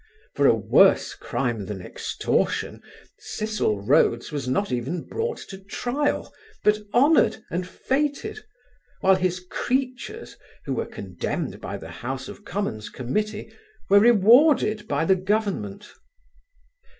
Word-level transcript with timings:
For 0.33 0.47
a 0.47 0.55
worse 0.55 1.13
crime 1.13 1.67
than 1.67 1.79
extortion 1.79 2.81
Cecil 3.19 3.81
Rhodes 3.83 4.31
was 4.31 4.47
not 4.47 4.71
even 4.71 5.03
brought 5.03 5.37
to 5.49 5.59
trial, 5.59 6.33
but 6.63 6.79
honoured 6.91 7.43
and 7.51 7.65
fêted, 7.65 8.39
while 9.01 9.13
his 9.13 9.39
creatures, 9.41 10.37
who 10.65 10.73
were 10.73 10.87
condemned 10.87 11.61
by 11.61 11.77
the 11.77 11.91
House 12.01 12.27
of 12.27 12.43
Commons 12.43 12.89
Committee, 12.89 13.51
were 13.91 13.99
rewarded 13.99 14.87
by 14.87 15.05
the 15.05 15.15
Government. 15.15 15.93